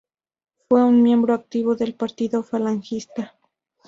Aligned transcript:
Fue 0.67 0.83
un 0.83 1.03
miembro 1.03 1.35
activo 1.35 1.75
del 1.75 1.93
Partido 1.93 2.41
Falangista. 2.41 3.35